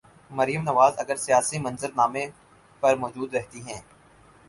[0.31, 2.25] مریم نواز اگر سیاسی منظر نامے
[2.79, 3.81] پر موجود رہتی ہیں۔